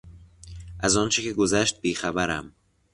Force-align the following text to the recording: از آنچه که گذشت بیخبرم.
از 0.79 0.95
آنچه 0.97 1.21
که 1.23 1.33
گذشت 1.33 1.81
بیخبرم. 1.81 2.53